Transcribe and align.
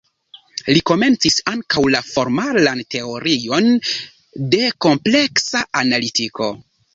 Li 0.75 0.79
komencis 0.91 1.35
ankaŭ 1.51 1.83
la 1.95 2.01
formalan 2.11 2.81
teorion 2.95 3.69
de 4.55 4.63
kompleksa 4.87 5.63
analitiko. 5.85 6.51